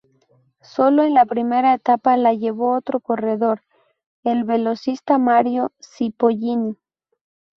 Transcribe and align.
Sólo 0.63 1.03
en 1.03 1.13
la 1.13 1.27
primera 1.27 1.75
etapa 1.75 2.17
la 2.17 2.33
llevó 2.33 2.73
otro 2.75 3.01
corredor, 3.01 3.61
el 4.23 4.45
velocista 4.45 5.19
Mario 5.19 5.73
Cipollini. 5.79 6.75